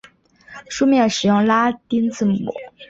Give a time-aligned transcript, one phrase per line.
[0.67, 2.51] 书面使用拉丁字母。